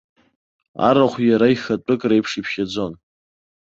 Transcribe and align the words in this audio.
Арахә 0.87 1.19
иара 1.29 1.47
ихатәык 1.55 2.01
реиԥш 2.09 2.31
иԥхьаӡон. 2.39 2.93